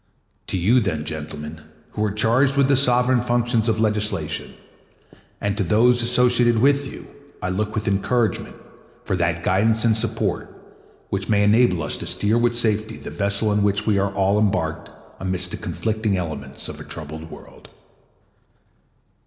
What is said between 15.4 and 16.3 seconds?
the conflicting